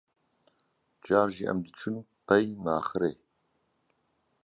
Car 1.05 1.27
jî 1.35 1.43
em 1.51 1.57
diçun 1.65 1.95
pey 2.27 2.45
naxirê. 2.65 3.11